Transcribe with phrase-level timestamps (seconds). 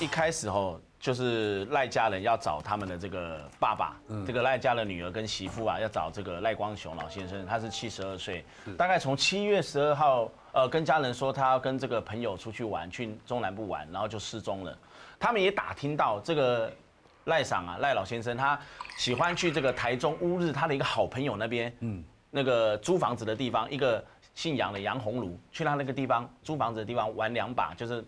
[0.00, 8.42] 一开始吼，就是赖家人要找他们的这个爸爸，这个赖家的女儿跟媳妇啊，要找这个赖光雄老先生，他是七十二岁，
[8.78, 14.74] 大概从七月十二号，呃，跟家人说他要跟这个朋友出去玩，去中南部玩，然后就失踪了。
[15.18, 16.72] 他们也打听到这个
[17.24, 18.58] 赖赏啊，赖老先生他
[18.96, 24.02] 喜欢去这个台中乌日他的一个好朋友那边，嗯，那个租房子的地方，一个
[24.34, 28.02] 姓杨的杨红炉，去他那个地方租房子的地方玩两把，就是。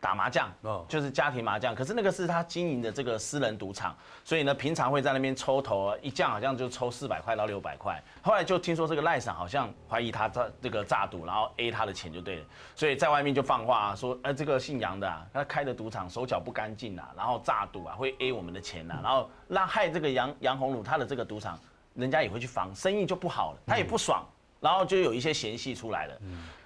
[0.00, 8.00] 打麻将，哦，就是家庭麻将，可是那个是他经营的这个私人赌场，所以呢，平常会在那边抽头，一降好像就抽四百块到六百块。
[8.22, 12.44] 后来就听说这个赖赏好像怀疑他诈这个诈赌，然后 A 他的钱就对了，
[12.76, 21.58] 所以在外面就放话说，呃，这个姓杨的，他开的赌场手脚不干净啊，然后诈赌啊，会 A 我们的钱呐，然后让害这个杨杨红鲁他的这个赌场，
[21.94, 24.24] 人家也会去防，生意就不好了，他也不爽，
[24.60, 26.14] 然后就有一些嫌隙出来了，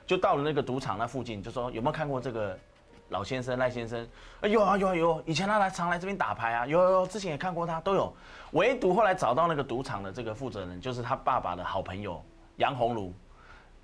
[0.07, 2.59] 就到了那个赌场那附近，就说有没有看过这个？
[3.13, 4.09] 老先生赖先生，
[4.41, 8.13] 哎有啊有啊有，以前他来常来这边打牌啊，有有，之前也看过他都有，
[8.53, 12.21] 唯独后来找到那个赌场的这个负责人，就是他爸爸的好朋友
[12.57, 13.13] 杨鸿儒，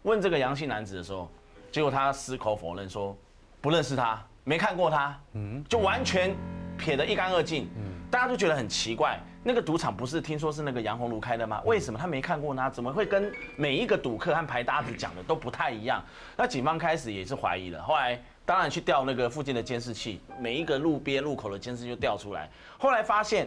[0.03, 1.31] 问这个杨姓男子的时候，
[1.71, 3.17] 结果他矢口否认说
[3.61, 6.35] 不认识他，没看过他，嗯，就完全
[6.79, 11.61] 撇得一干二净，嗯，大家都觉得很奇怪，那个赌场不是听说是那个杨红炉开的吗？
[11.67, 12.71] 为什么他没看过呢？
[12.71, 16.03] 怎么会跟每一个赌客和牌搭子讲的都不太一样？
[16.37, 18.19] 那警方开始也是怀疑了，后来。
[18.49, 22.49] 当然去调那个附近的监视器，每一个路边路口的监视就调出来。
[22.79, 23.47] 后来发现，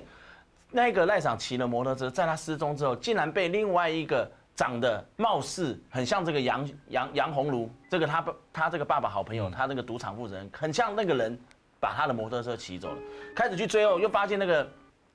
[0.70, 8.24] 那个赖长骑了摩托车，在他失踪之后，竟然被另外一个长得貌似很像这个杨杨杨红炉，这个他
[8.54, 11.40] 他这个爸爸好朋友，他那个赌场负责人，很像那个人，
[11.82, 12.98] 把他的摩托车骑走了。
[13.36, 14.66] 开始去追后，又发现那个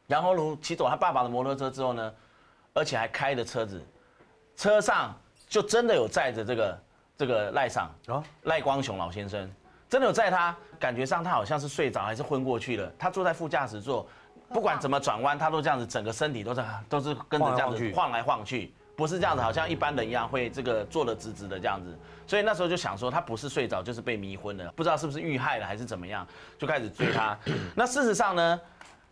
[0.08, 2.12] 杨红炉骑走他爸爸的摩托车之后呢，
[2.74, 3.80] 而且还开着车子，
[4.56, 5.14] 车上
[5.48, 6.78] 就真的有载着这个
[7.16, 9.50] 这个赖上啊赖光雄老先生。
[9.88, 12.92] 真的有载他感觉上，他好像是睡着还是昏过去了。
[12.98, 14.04] 他坐在副驾驶座，
[14.48, 21.96] 不管怎么转弯，他都这样子，整个身体都在都是跟着这样子晃来晃去，不是这样子，好像一般人一样会这个坐得直直的这样子。
[22.26, 26.26] 所以那时候就想说，他不是睡着就是被迷昏了，不知道是不是遇害了还是怎么样，
[26.58, 27.38] 就开始追他。
[27.76, 28.60] 那事实上呢，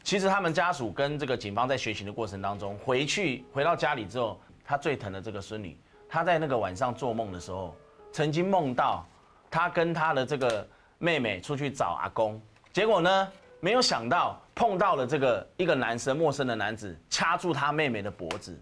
[0.02, 5.78] 其实他们家属跟这个警方在学习的过程当中，回去回到家里之后，他最疼的这个孙女，
[6.08, 7.76] 他在那个晚上做梦的时候，
[8.10, 9.06] 曾经梦到。
[9.50, 10.66] 他跟他的这个
[10.98, 13.28] 妹妹出去找阿公，结果呢，
[13.60, 18.60] 没有想到碰到了这个一个男生，陌生的男子掐住他妹妹的脖子。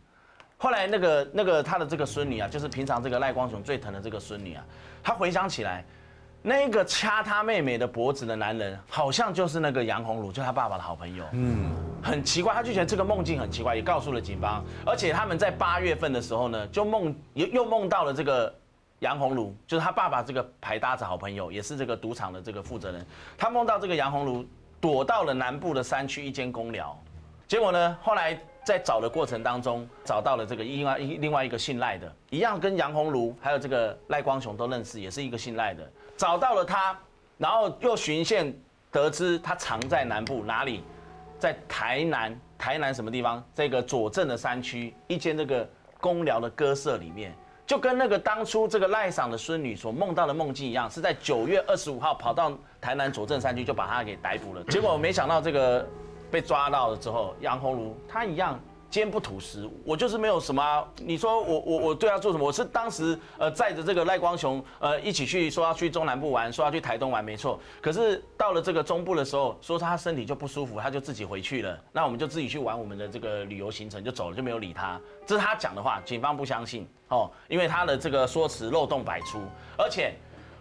[0.63, 4.65] 后来那个那个他的这个孙女啊，就是平常这个赖光雄最疼的这个孙女啊，
[5.03, 5.85] 他回想起来，
[6.41, 11.25] 那个掐他妹妹的脖子的男人，好像就是那个杨红茹，就他爸爸的好朋友。
[11.33, 14.65] 嗯，很奇怪，他就觉得这个梦境很奇怪，也告诉了警方。
[14.87, 18.55] 而且他们在八月份的时候呢，就梦又又梦到了这个。
[19.01, 23.05] 杨红儒就是他爸爸这个牌搭子好朋友，也是这个赌场的这个负责人。
[23.37, 24.47] 他梦到这个杨红儒
[24.81, 26.97] 躲到了南部的山区一间公寮，
[27.47, 35.89] 结果呢，后来在找的过程当中，找到了这个另外一另外一个姓赖的，一样跟杨红炉还有这个赖光雄都认识，也是一个姓赖的。
[36.17, 36.99] 找到了他，
[37.39, 38.55] 然后又循线
[38.91, 40.83] 得知他藏在南部哪里，
[41.39, 43.45] 在台南台南什么地方？
[43.55, 45.69] 这个左镇的山区一间这个
[46.01, 47.35] 公寮的鸽舍里面。
[47.65, 54.63] 就跟那个当初这个赖赏的孙女所梦到的梦境一样，是在九月二十五号跑到台南左镇山区，就把他给逮捕了。
[54.65, 55.89] 结果没想到这个
[56.33, 58.59] 被抓到了之后，杨红如他一样。
[58.93, 60.87] 坚不吐实，我就是没有什么。
[60.99, 62.45] 你说我我我对他做什么？
[62.45, 67.59] 我是当时呃载着这个赖光雄呃一起去说要去中南部玩，说要去台东玩，没错。
[67.81, 71.81] 可是到了这个中部的时候，说他身体就不舒服，他就自己回去了。
[71.91, 75.01] 那我们就自己去玩我们的这个旅游行程就走了，就没有理他。
[75.25, 79.41] 这是他讲的话，警方不相信哦，因为他的这个说辞漏洞百出。
[79.79, 80.13] 而且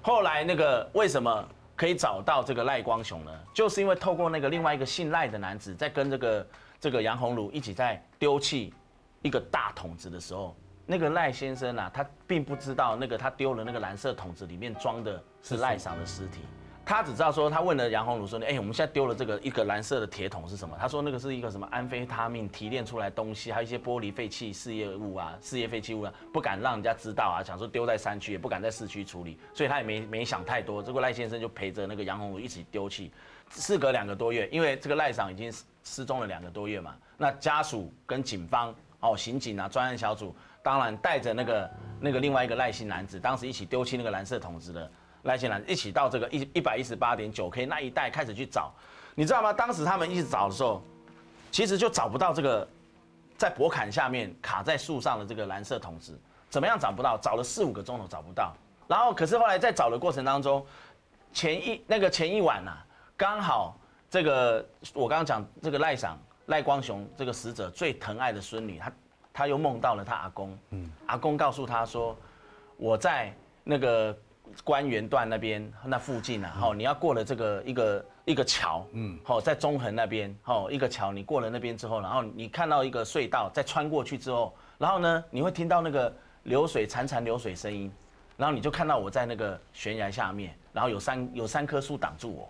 [0.01, 1.45] 后来那个为什么
[1.81, 3.31] 可以找到这个赖光雄呢？
[3.55, 6.47] 就是因为透过那个另外一个姓赖的男子在跟这个。
[6.81, 8.73] 这个杨红茹一起在丢弃
[9.21, 10.55] 一个大桶子的时候，
[10.87, 16.39] 那个赖先生啊，他并不知道那个他丢了那个蓝色桶子里面装的是赖赏的尸体，
[16.91, 30.83] 他只知道说他问了杨红茹说：“哎，我们现在丢了这个一个蓝色的铁桶是什么？”他说：“那个是一个什么安非他命提炼出来东西，还有一些玻璃废弃事业物啊，事业废弃物啊，不敢让人家知道啊，想说丢在山区，也不敢在市区处理，所以他也没没想太多。
[30.83, 33.09] 这个赖先生就陪着那个杨红茹一起丢弃。
[33.51, 35.49] 事隔两个多月，因为这个赖长已经
[35.85, 41.71] 失踪了两个多月嘛，那家属跟警方哦，刑警啊，专案小组，当然带着那个
[42.01, 44.91] 那个另外一个赖姓男子，当时一起丢弃那个蓝色桶子的
[45.23, 48.71] 赖姓男，一起到这个一一百一十八点九 K 那一带开始去找，
[49.15, 49.53] 你知道吗？
[49.53, 50.81] 当时他们一直找的时候，
[51.51, 52.67] 其实就找不到这个
[53.37, 56.19] 在博坎下面卡在树上的这个蓝色桶子，
[56.49, 57.17] 怎么样找不到？
[57.17, 58.53] 找了四五个钟头找不到，
[58.87, 60.65] 然后可是后来在找的过程当中，
[61.33, 62.77] 前一那个前一晚呐。
[63.17, 63.77] 刚好
[64.09, 68.91] 这个我刚刚讲这个赖赏赖光雄这个死者最疼爱的孙女，她
[69.31, 72.17] 他又梦到了他阿公，嗯，阿公告诉他说，
[72.77, 73.31] 我在
[73.63, 74.17] 那个
[74.63, 86.13] 官员段那边那附近啊，好，你要过了这个一个一个桥，嗯，好，在中横那边，好，一个桥，你过了那边之后，然后你看到一个隧道，再穿过去之后，然后呢，你会听到那个
[86.43, 87.91] 流水潺潺流水声音。
[88.37, 92.49] 然后你就看到我在那个悬崖下面，然后有三有三棵树挡住我，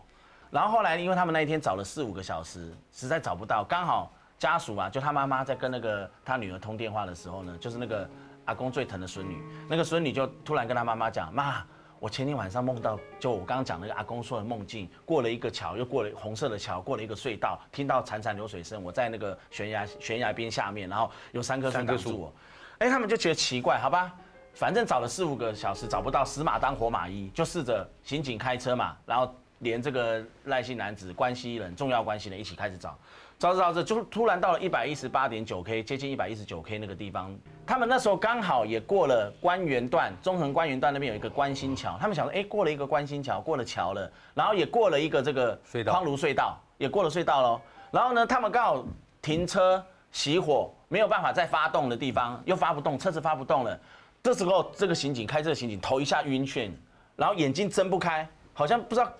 [0.50, 8.10] 然后后来因为他们那一天找了四五个小时，实在找不到，刚好家属啊，就他妈妈在跟那个他女儿通电话的时候呢，就是那个
[8.46, 11.62] 阿公最疼的孙女，那个孙女就突然跟他妈妈讲：妈，
[12.02, 22.34] 我前天晚上梦到，就我刚刚讲那个阿公说的梦境，过了一个桥，又过了红色的桥，过了一个隧道，听到潺潺流水声，我在那个悬崖悬崖边下面，然后有三棵树挡住我，
[22.80, 24.12] 哎，他们就觉得奇怪，好吧。
[24.56, 32.98] 反正找了四五个小时找不到，死马当活马医，就试着刑警开车嘛，然后连这个赖姓男子关系人、重要关系人一起开始找，
[33.42, 37.36] 找着找着就突然到了一百一十八点九 K，接近一百一十九 K 那个地方，
[37.66, 48.86] 他们那时候刚好也过了关园段，中横关园段那边有一个关心桥，他们想说，哎，过了一个关心桥，过了桥了，然后也过了一个这个匡庐隧道，也过了隧道喽，然后呢，他们刚好
[49.24, 49.84] 停车
[50.14, 53.80] 熄火，没有办法再发动的地方，又发不动，车子发不动了。
[54.22, 56.70] 这时候，这个刑警开车的刑警头一下晕眩，
[57.16, 59.12] 然后眼睛睁不开，好像不知道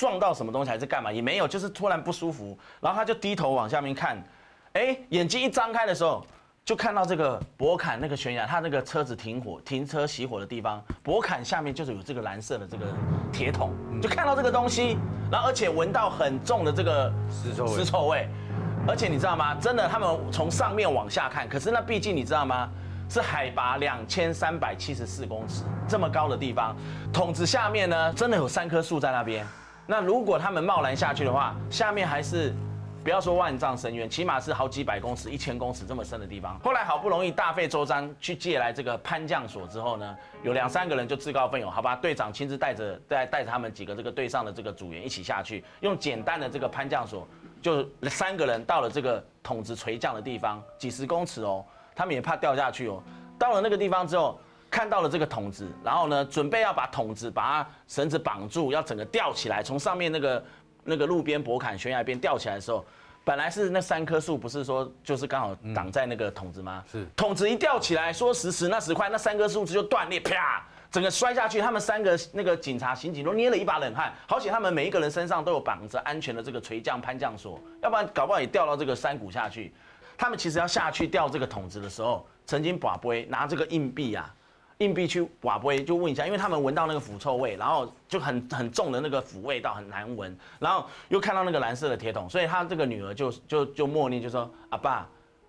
[0.00, 4.16] 撞到什么东西还是干嘛，也没有，就是突然不舒服，然后他就低头往下面看，
[4.72, 6.24] 哎，眼睛一张开的时候，
[6.64, 12.86] 就看到这个博坎那个悬崖，他那个车子停火、停车熄火的地方，博坎下面就是有这个蓝色的这个
[13.30, 14.96] 铁桶，就看到这个东西，
[15.30, 18.26] 然后而且闻到很重的这个尸臭尸臭味，
[18.88, 19.54] 而且你知道吗？
[19.56, 22.70] 真的，他们从上面往下看，可是那毕竟你知道吗？
[23.10, 26.74] 是海拔两千三百七十四公尺这么高的地方，
[27.12, 29.46] 桶子下面呢，真的有三棵树在那边。
[29.86, 32.54] 那如果他们贸然下去的话，下面还是
[33.02, 36.58] 不要说万丈深渊，起码是好几百公尺、一千公尺这么深的地方。
[36.60, 47.26] 后来好不容易大费周章去借来这个攀降索之后呢，有两三个人就自告奋勇，好吧，队长亲自带着带带着他们几个这个队上的这个组员一起下去，用简单的这个攀降索，
[47.62, 51.64] 就三个人到了这个筒子垂降的地方，几十公尺哦。
[51.92, 53.02] 他们也怕掉下去哦。
[53.38, 54.40] 到了那个地方之后，
[54.70, 60.44] 看到了这个桶子，然后呢，准备要把桶子把它绳子绑住，要整个吊起来，从上面那个
[60.84, 62.84] 那个路边博坎悬崖边吊起来的时候，
[63.24, 66.84] 本来是那三棵树不是说就是刚好挡在那个桶子吗？
[66.90, 67.04] 是。
[67.16, 71.60] 筒子一吊起来，说时迟那时快，那三棵树枝就断裂，啪，整个摔下去。
[71.60, 79.72] 他们三个那个警察刑警都捏了一把冷汗，好险他们每一个人身上都有绑着安全的这个垂降攀降索，要不然搞不好也掉到这个山谷下去。
[80.16, 84.34] 他们其实要下去吊这个桶子的时候，曾经把杯拿这个硬币啊，
[84.80, 95.06] 硬币去瓦杯就问一下，因为他们闻到那个腐臭味，然后就很很重的那个腐味道很难闻，然后又看到那个蓝色的铁桶，所以他这个女儿就就就默念就说：“阿爸，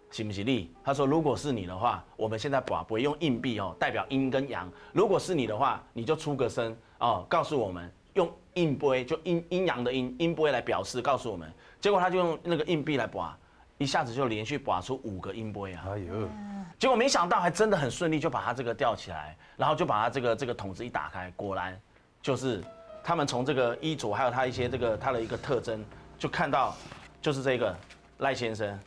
[0.09, 4.69] 行不行力？”他说：“如果是你的话，我们现在瓦杯用硬币哦，代表阴跟阳。
[4.91, 11.49] 如果是你的话，你就出个声哦，告诉我们用硬杯，就阴阴阳的阴阴杯来表示，告诉我们。
[11.79, 13.37] 结果他就用那个硬币来拔。”
[13.81, 15.81] 一下子就连续拔出五个音波呀！
[15.87, 16.29] 哎呦，
[16.77, 21.75] 结果没想到还真的很顺利，就把它这个吊起来，然后就把它这个这个筒子一打开，果然
[22.21, 22.63] 就是
[23.03, 25.83] 他们从这个衣着还有他一些这个他的一个特征，
[26.19, 26.75] 就看到
[27.19, 27.75] 就是这个
[28.19, 28.79] 赖先生，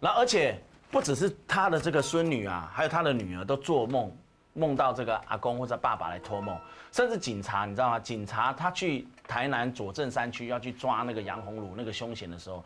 [0.00, 4.14] 然后而且不只是他的这个孙女啊，还有他的女儿都做梦
[4.52, 6.54] 梦到这个阿公或者爸爸来托梦，
[6.92, 7.98] 甚至警察你知道吗？
[7.98, 12.62] 警察他去台南左镇山区要去抓那个杨红儒那个凶嫌的时候，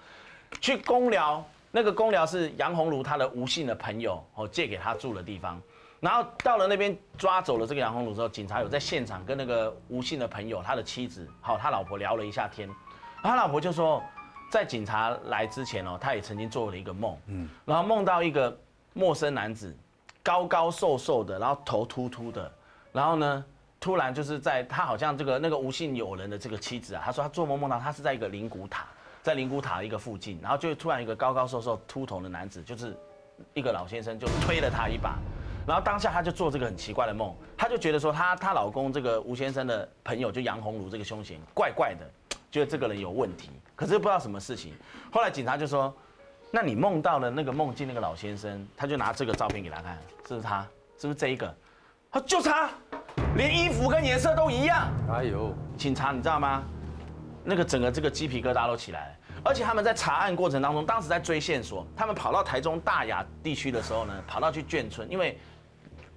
[0.61, 1.47] 去公寮。
[1.77, 5.61] 那个公寮是杨红茹他的吴姓的朋友哦借给他住的地方，
[6.01, 12.67] 然后到了那边抓走了这个杨红茹之后，警察有在现场跟那个吴姓的朋友他的妻子好他老婆聊了一下天，
[13.23, 14.03] 他老婆就说，
[14.51, 18.59] 在警察来之前哦，他也曾经做了一个梦，嗯，然后梦到一个
[18.95, 19.77] 陌生男子，
[20.23, 22.51] 高高瘦瘦的，然后头秃秃的，
[22.91, 23.45] 然后呢，
[23.79, 28.87] 突然就是在他好像这个那个吴姓友人的这个妻子啊，他说他做梦梦到他是在一个灵骨塔。
[29.27, 32.97] 在灵谷塔一个附近，然后就突然一个高高瘦瘦、秃头的男子，就是
[33.55, 35.19] 一个老先生，就推了他一把，
[35.67, 42.09] 然后当下他就做这个很奇怪的梦，他就觉得说他她老公这个吴先生的朋友就杨红茹这个凶嫌怪怪的，
[42.53, 44.73] 觉得这个人有问题，可是不知道什么事情。
[45.11, 45.93] 后来警察就说
[46.53, 50.65] ：“那你梦到了那个梦境那个老先生，他就拿这个照片给他看，是不是他？
[51.01, 51.53] 是不是这一个？
[52.13, 52.71] 他就他，
[53.35, 54.87] 连衣服跟颜色都一样。
[55.11, 56.63] 哎呦，警察你知道吗？
[57.47, 65.39] 那个整个这个鸡皮疙瘩都起来了。”而且他们在查案过程当中，当时在追线索，他们跑到台中大雅地区的时候呢，跑到去眷村，因为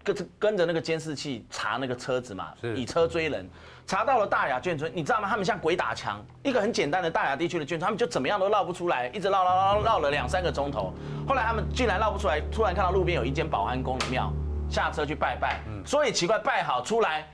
[0.04, 3.48] 跟着跟着那个监视器查那个车子嘛，以车追人，
[3.86, 5.30] 查到了大雅眷村，你知道吗？
[5.30, 10.94] 他们像鬼打墙，一个很简单的大雅地区的眷村，他们就怎么样都绕不出来，一直绕绕绕绕了两三个钟头，
[11.28, 14.32] 后来他们竟然绕不出来，突然看到路边有一间保安宫的庙，
[14.70, 17.28] 下车去拜拜，所以奇怪，拜好出来。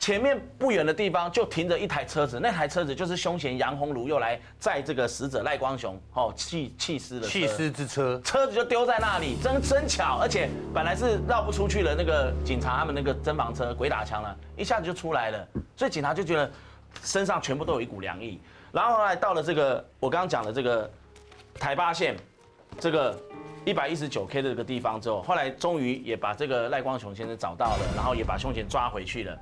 [0.00, 16.50] 前面不远的地方就停着一台车子，那台车子就是凶嫌杨红茹又来载这个死者赖光雄哦弃弃尸的车弃尸之车，车子就丢在那里，真真巧，而且本来是绕不出去的那个警察他们那个侦防车鬼打墙了，一下子就出来了，所以警察就觉得
[17.04, 18.40] 身上全部都有一股凉意。
[18.72, 20.90] 然后后来到了这个我刚刚讲的这个
[21.58, 22.16] 台八线
[22.78, 23.14] 这个
[23.66, 29.38] 一百一十九 K 的这个地方之后，后来终于也把这个赖光雄先生找到了，然后也把凶嫌抓回去了。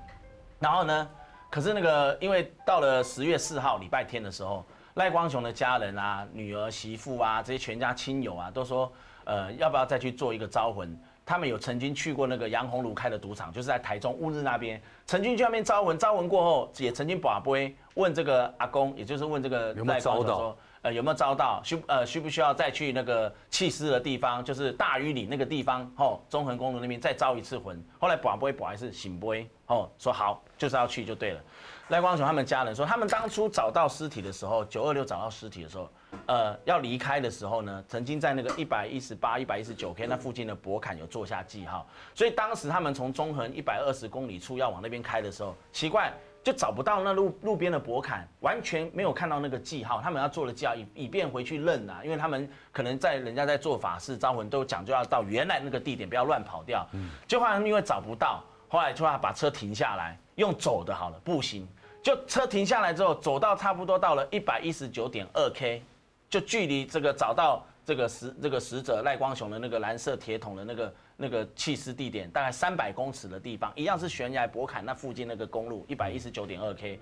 [0.59, 1.09] 然后呢，
[1.51, 8.93] 可是那个因为到了十月四号礼拜天的时候，赖光雄的家人啊、女儿、媳妇啊这些全家亲友啊都说，
[9.25, 10.99] 呃，要不要再去做一个招魂？
[11.25, 21.61] 他们有曾经去过那个杨红茹开的赌场，就是在台中乌日那边，曾经去那边招魂，招魂过后也曾经把杯问这个阿公，也就是问这个有没有招到说，呃，有没有招到？
[21.65, 27.83] 需呃需不需要再去那个弃尸的地方，就是大屿里那个地方，吼，中横公路那边再招一次魂。
[27.99, 31.41] 后来把杯把还是醒杯，哦，说好就是要去就对了。
[31.89, 35.89] 赖光雄他们家人说，他们当初找到尸体的时候，九二六找到尸体的时候，
[36.27, 46.13] 呃，要离开的时候呢，曾经在那个一百一十八、一百一十九 K 那附近的博坎有做下记号，所以当时他们从中横一百二十公里处要往那边开的时候，奇怪。
[46.43, 50.01] 就找不到那路路边的博坎，完全没有看到那个记号。
[50.01, 56.87] 他们要做了记号，以以便回去认啊，因为他们可能在人家在做法事招魂，都讲究要到原来那个地点，不要乱跑掉。
[56.93, 61.69] 嗯，就后来因为找不到，后来就要把车停下来，用走的好了，步行。
[62.03, 65.83] 就车停下来之后，走到差不多到了一百一十九点二 K，
[66.31, 70.95] 就距离这个找到这个死这个死者赖光雄的那个蓝色铁桶的那个。
[71.21, 76.97] 那个弃尸地点大概三百公尺的地方，一样是悬崖博坎那附近那个公路一百一十九点二 K，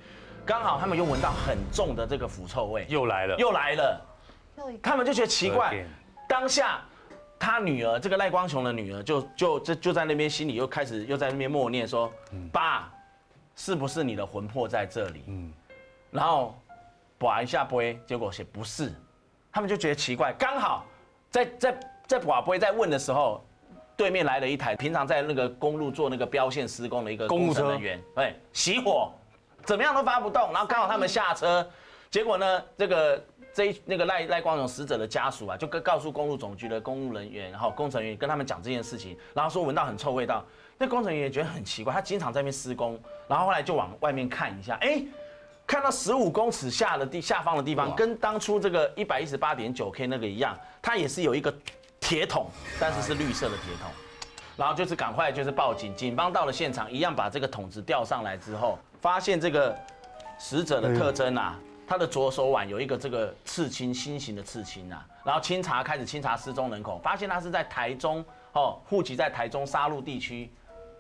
[0.46, 4.00] 刚好他们又闻到很重的这个腐臭味，又来了，又来了，
[4.82, 5.84] 他们就觉得奇怪。
[6.26, 6.80] 当下
[7.38, 12.10] 他女儿这个赖光雄的女儿就就就就在那边心里又开始又在那边默念说
[12.50, 12.90] ：“爸，
[13.54, 15.52] 是不是你的魂魄在这里？”嗯，
[16.10, 16.58] 然后
[17.18, 18.90] 把一下杯，结果写不是，
[19.56, 20.34] 他们就觉得奇怪。
[20.38, 20.84] 刚好
[21.30, 23.42] 在在在把杯在问的时候。
[23.96, 29.10] 对面来了一台平常在那个公路做那个标线施工的一个工程人员，对，熄火，
[29.64, 31.66] 怎么样都发不动，然后刚好他们下车，
[32.10, 40.44] 结果呢，这个这那个赖赖光荣死者的家属啊，就跟告诉公路总局的公务人员，然后工程人员跟他们讲这件事情，然后说闻到很臭味道，
[40.76, 45.02] 那工程人员也觉得很奇怪，他经常在那边施工，然后后来就往外面看一下，哎，
[45.66, 51.52] 看到十五公尺下的地下方的地方，跟当初这个一百一十八点九 K 那个一样，它也是有一个。
[51.99, 52.46] 铁桶，
[52.78, 53.90] 但是是绿色的铁桶，
[54.56, 59.76] 然后就是赶快就是报警，警方到了现场，一样把这个桶子吊上来之后，发现这个
[60.38, 70.49] 死者的特征啊，他的左手腕有一个这个刺青，心形的刺青啊，然后清查开始清查失踪人口，发现他是在台中哦，户籍在台中沙鹿地区，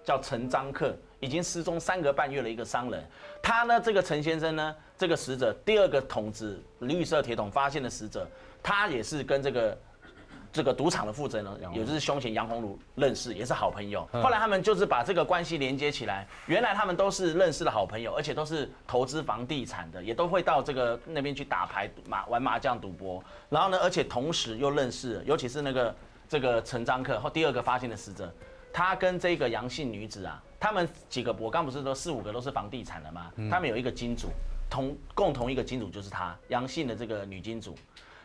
[0.06, 3.04] 叫陈章克，已经失踪三个半月了一个商人，
[3.42, 8.26] 他呢这个陈先生呢，这个死者第二个桶子绿色铁桶发现的死者，
[8.62, 9.76] 他也是跟这个。
[10.52, 14.08] 这个赌场的负责人，也就是凶嫌杨红茹认识，也是好朋友。
[14.10, 23.22] 后来他们就是把这个关系连接起来，原来他们都是认识的好朋友，而且都是投资房地产的，也都会到这个那边去打牌、麻玩麻将、赌博。
[23.50, 25.94] 然后呢，而且同时又认识，尤其是那个
[26.26, 28.32] 这个陈章克后第二个发现的死者，
[28.72, 33.32] 他跟这个杨姓女子啊，他们几个我刚不是说四五个都是房地产的吗？
[33.50, 34.28] 他们有一个金主，
[34.68, 37.74] 同共同一个金主就是他杨姓的这个女金主。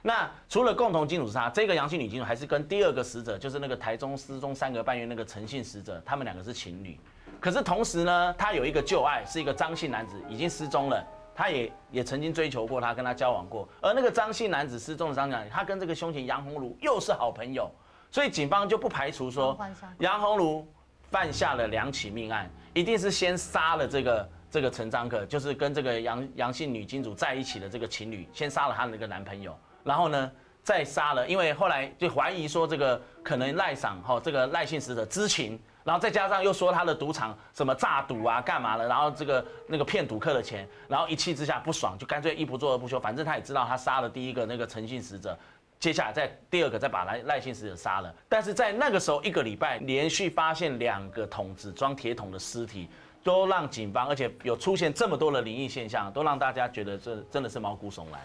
[0.01, 6.99] 那除了共同金主是他，这个阳性女金主还是跟第二个死者，就是那个台中失踪三个半月那个陈姓死者，他们两个是情侣。
[7.39, 11.05] 可是同时呢，他有一个旧爱，是一个张姓男子，已经失踪了。
[11.33, 13.67] 他也也曾经追求过她，跟她交往过。
[13.81, 17.71] 而那个张姓男子失踪的张男，他跟这个凶嫌杨红茹又是好朋友，
[18.11, 19.57] 所以警方就不排除说
[19.99, 20.67] 杨红茹
[21.09, 29.57] 犯下了两起命案，一定是先杀了这个这个陈章克，就是跟这个杨杨姓女金主在一起的这个情侣，先杀了他的那个男朋友。
[29.83, 45.35] 然后呢，再杀了，因为后来就怀疑说这个可能赖赏哈，这个赖姓死者知情，然后再加上又说他的赌场什么诈赌啊，干嘛了，然后这个那个骗赌客的钱，然后一气之下不爽，就干脆一不做二不休，反正他也知道他杀了第一个那个诚信死者，
[45.81, 52.87] 接下来再第二个再把赖赖姓死者杀了，但是在那个时候一个礼拜连续发现两个桶子装铁桶的尸体。
[53.23, 58.19] 都让警方，而且有出现这么多的灵异现象，都让大家觉得这真的是毛骨悚然。